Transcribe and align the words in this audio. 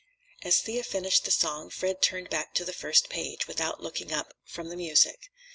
As 0.41 0.61
Thea 0.61 0.83
finished 0.83 1.25
the 1.25 1.31
song 1.31 1.69
Fred 1.69 2.01
turned 2.01 2.31
back 2.31 2.55
to 2.55 2.65
the 2.65 2.73
first 2.73 3.07
page, 3.07 3.47
without 3.47 3.83
looking 3.83 4.11
up 4.11 4.33
from 4.43 4.69
the 4.69 4.75
music. 4.75 5.29